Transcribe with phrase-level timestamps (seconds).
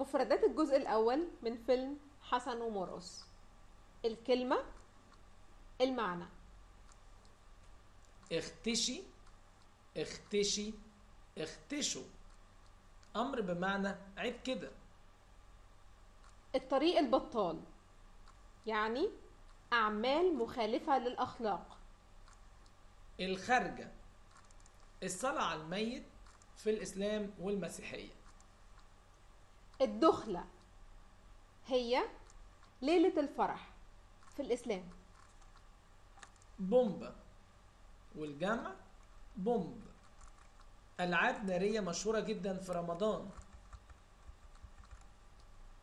[0.00, 3.24] مفردات الجزء الأول من فيلم حسن ومرقص.
[4.04, 4.64] الكلمة
[5.80, 6.24] المعنى.
[8.32, 9.02] اختشي
[9.96, 10.74] اختشي
[11.38, 12.04] اختشوا
[13.16, 14.70] أمر بمعنى عيب كده.
[16.54, 17.60] الطريق البطال
[18.66, 19.08] يعني
[19.72, 21.78] أعمال مخالفة للأخلاق.
[23.20, 23.92] الخارجة
[25.02, 26.04] الصلاة على الميت
[26.56, 28.19] في الإسلام والمسيحية.
[29.80, 30.44] الدخلة
[31.66, 32.02] هي
[32.82, 33.72] ليلة الفرح
[34.36, 34.90] في الإسلام.
[36.58, 37.16] بومبا
[38.14, 38.74] والجمع
[39.36, 39.80] بومب.
[41.00, 43.30] ألعاب نارية مشهورة جدا في رمضان.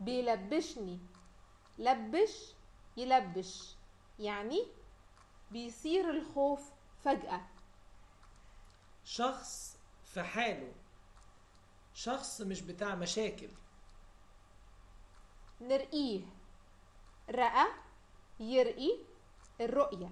[0.00, 1.00] بيلبشني.
[1.78, 2.54] لبش
[2.96, 3.76] يلبش.
[4.18, 4.66] يعني
[5.50, 6.70] بيصير الخوف
[7.04, 7.40] فجأة.
[9.04, 10.72] شخص في حاله.
[11.94, 13.48] شخص مش بتاع مشاكل.
[15.60, 16.22] نرقيه
[17.30, 17.66] رأى
[18.40, 18.98] يرقي
[19.60, 20.10] الرؤية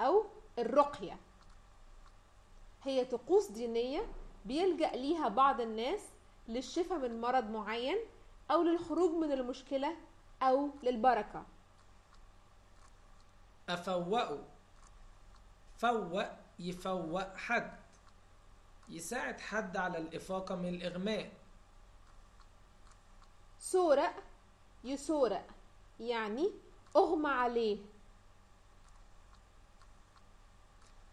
[0.00, 0.26] أو
[0.58, 1.18] الرقية.
[2.82, 4.12] هي طقوس دينية
[4.44, 6.00] بيلجأ ليها بعض الناس
[6.48, 7.98] للشفاء من مرض معين
[8.50, 9.96] أو للخروج من المشكلة
[10.42, 11.46] أو للبركة.
[13.68, 14.44] أفوقه
[15.78, 16.24] فوق
[16.58, 17.78] يفوق حد.
[18.88, 21.32] يساعد حد على الإفاقة من الإغماء.
[23.58, 24.27] سورق
[24.84, 25.46] يسورق
[26.00, 26.50] يعني
[26.96, 27.78] أغمى عليه.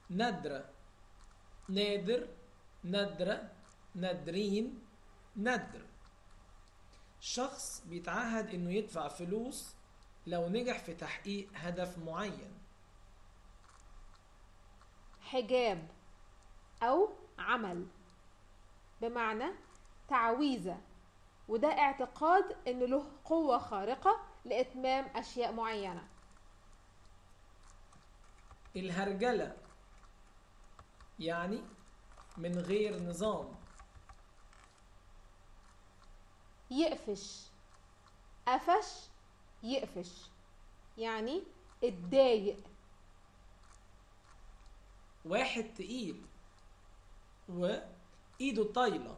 [0.09, 0.69] ندرة
[1.69, 2.27] نادر
[2.83, 3.52] ندرة
[3.95, 4.81] نادرين
[5.35, 5.85] ندر.
[7.19, 9.75] شخص بيتعهد إنه يدفع فلوس
[10.27, 12.53] لو نجح في تحقيق هدف معين.
[15.22, 15.88] حجاب
[16.83, 17.88] أو عمل
[19.02, 19.52] بمعنى
[20.07, 20.81] تعويذة.
[21.47, 26.07] وده اعتقاد إن له قوة خارقة لإتمام أشياء معينة.
[28.75, 29.57] الهرجلة
[31.19, 31.61] يعني
[32.38, 33.56] من غير نظام.
[36.72, 37.47] يقفش.
[38.47, 39.09] قفش
[39.63, 40.29] يقفش.
[40.97, 41.44] يعني
[41.83, 42.67] اتضايق.
[45.25, 46.25] واحد تقيل
[47.50, 49.17] وإيده طايلة.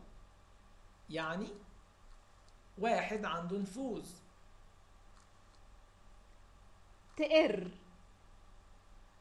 [1.09, 1.66] يعني
[2.77, 4.09] واحد عنده نفوذ.
[7.17, 7.71] تقر.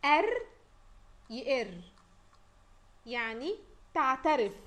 [0.05, 0.47] قر
[1.31, 1.81] يقر.
[3.06, 3.55] يعني
[3.94, 4.66] تعترف.